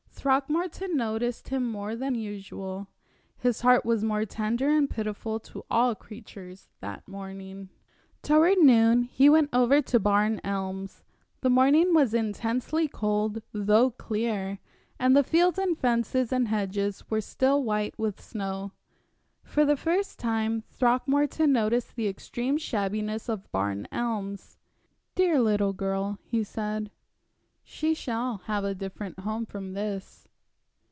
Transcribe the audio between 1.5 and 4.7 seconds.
more than usual his heart was more tender